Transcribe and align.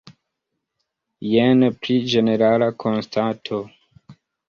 Jen 1.33 1.63
pli 1.85 1.99
ĝenerala 2.17 2.73
konstato. 2.85 3.65